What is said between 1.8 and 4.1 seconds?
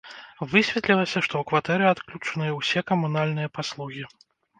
адключаныя ўсе камунальныя паслугі.